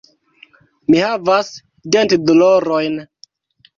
Mi 0.93 1.03
havas 1.09 1.51
dentdolorojn. 1.97 2.99